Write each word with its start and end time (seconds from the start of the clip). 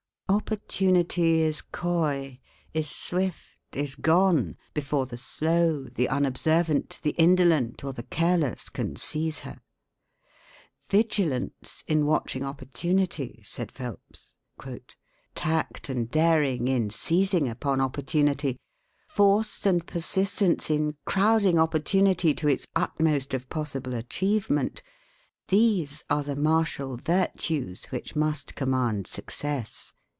Opportunity 0.33 1.41
is 1.41 1.61
coy, 1.61 2.39
is 2.73 2.89
swift, 2.89 3.59
is 3.75 3.95
gone, 3.95 4.55
before 4.73 5.05
the 5.05 5.17
slow, 5.17 5.83
the 5.93 6.07
unobservant, 6.07 6.99
the 7.01 7.09
indolent, 7.11 7.83
or 7.83 7.91
the 7.91 8.03
careless 8.03 8.69
can 8.69 8.95
seize 8.95 9.39
her. 9.39 9.59
"Vigilance 10.89 11.83
in 11.85 12.05
watching 12.05 12.45
opportunity," 12.45 13.41
said 13.43 13.73
Phelps, 13.73 14.37
"tact 15.35 15.89
and 15.89 16.09
daring 16.09 16.69
in 16.69 16.89
seizing 16.89 17.49
upon 17.49 17.81
opportunity; 17.81 18.57
force 19.09 19.65
and 19.65 19.85
persistence 19.85 20.69
in 20.69 20.95
crowding 21.03 21.59
opportunity 21.59 22.33
to 22.35 22.47
its 22.47 22.65
utmost 22.73 23.33
of 23.33 23.49
possible 23.49 23.93
achievement 23.93 24.81
these 25.49 26.05
are 26.09 26.23
the 26.23 26.37
martial 26.37 26.95
virtues 26.95 27.85
which 27.87 28.15
must 28.15 28.55
command 28.55 29.07
success." 29.07 29.91